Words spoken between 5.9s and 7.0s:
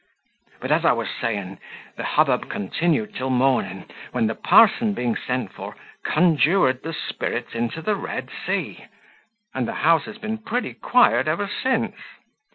conjured the